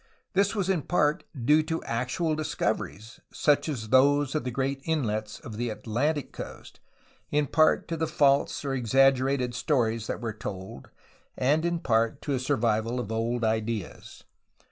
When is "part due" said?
0.81-1.61